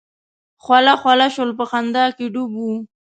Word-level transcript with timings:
خوله 0.63 0.93
خوله 1.01 1.27
شول 1.35 1.51
په 1.59 1.65
خندا 1.71 2.05
کې 2.17 2.25
ډوب 2.33 2.51
وو. 2.59 2.73